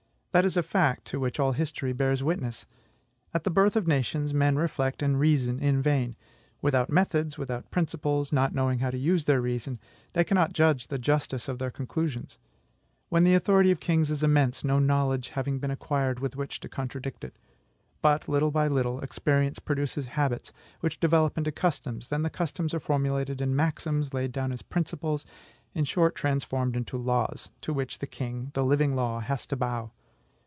That 0.33 0.45
is 0.45 0.55
a 0.55 0.63
fact 0.63 1.03
to 1.07 1.19
which 1.19 1.41
all 1.41 1.51
history 1.51 1.91
bears 1.91 2.23
witness. 2.23 2.65
At 3.33 3.43
the 3.43 3.49
birth 3.51 3.75
of 3.75 3.85
nations, 3.85 4.33
men 4.33 4.55
reflect 4.55 5.01
and 5.03 5.19
reason 5.19 5.59
in 5.59 5.81
vain. 5.81 6.15
Without 6.61 6.89
methods, 6.89 7.37
without 7.37 7.69
principles, 7.69 8.31
not 8.31 8.55
knowing 8.55 8.79
how 8.79 8.91
to 8.91 8.97
use 8.97 9.25
their 9.25 9.41
reason, 9.41 9.77
they 10.13 10.23
cannot 10.23 10.53
judge 10.53 10.83
of 10.83 10.87
the 10.87 10.97
justice 10.97 11.49
of 11.49 11.59
their 11.59 11.69
conclusions. 11.69 12.37
Then 13.11 13.23
the 13.23 13.33
authority 13.35 13.71
of 13.71 13.81
kings 13.81 14.09
is 14.09 14.23
immense, 14.23 14.63
no 14.63 14.79
knowledge 14.79 15.27
having 15.27 15.59
been 15.59 15.69
acquired 15.69 16.21
with 16.21 16.37
which 16.37 16.61
to 16.61 16.69
contradict 16.69 17.25
it. 17.25 17.35
But, 18.01 18.29
little 18.29 18.51
by 18.51 18.69
little, 18.69 19.01
experience 19.01 19.59
produces 19.59 20.05
habits, 20.15 20.53
which 20.79 21.01
develop 21.01 21.37
into 21.37 21.51
customs; 21.51 22.07
then 22.07 22.21
the 22.21 22.29
customs 22.29 22.73
are 22.73 22.79
formulated 22.79 23.41
in 23.41 23.53
maxims, 23.53 24.13
laid 24.13 24.31
down 24.31 24.53
as 24.53 24.61
principles, 24.61 25.25
in 25.75 25.83
short, 25.83 26.15
transformed 26.15 26.77
into 26.77 26.95
laws, 26.97 27.49
to 27.59 27.73
which 27.73 27.99
the 27.99 28.07
king, 28.07 28.51
the 28.53 28.63
living 28.63 28.95
law, 28.95 29.19
has 29.19 29.45
to 29.47 29.57
bow. 29.57 29.91